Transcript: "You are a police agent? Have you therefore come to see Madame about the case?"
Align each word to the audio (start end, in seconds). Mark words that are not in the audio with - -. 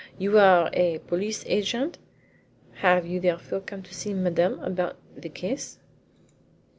"You 0.17 0.39
are 0.39 0.71
a 0.73 0.97
police 0.97 1.43
agent? 1.45 1.99
Have 2.77 3.05
you 3.05 3.19
therefore 3.19 3.59
come 3.59 3.83
to 3.83 3.93
see 3.93 4.15
Madame 4.15 4.59
about 4.61 4.97
the 5.15 5.29
case?" 5.29 5.77